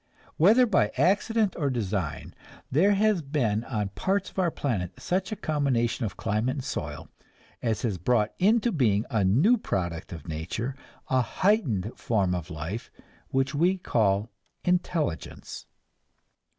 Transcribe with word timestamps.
Whether 0.37 0.65
by 0.65 0.87
accident 0.97 1.55
or 1.59 1.69
design, 1.69 2.33
there 2.71 2.95
has 2.95 3.21
been 3.21 3.63
on 3.65 3.89
parts 3.89 4.31
of 4.31 4.39
our 4.39 4.49
planet 4.49 4.99
such 4.99 5.31
a 5.31 5.35
combination 5.35 6.05
of 6.07 6.17
climate 6.17 6.55
and 6.55 6.63
soil 6.63 7.07
as 7.61 7.83
has 7.83 7.99
brought 7.99 8.33
into 8.39 8.71
being 8.71 9.05
a 9.11 9.23
new 9.23 9.57
product 9.57 10.11
of 10.11 10.27
nature, 10.27 10.75
a 11.07 11.21
heightened 11.21 11.91
form 11.95 12.33
of 12.33 12.49
life 12.49 12.89
which 13.29 13.53
we 13.53 13.77
call 13.77 14.31
"intelligence." 14.63 15.67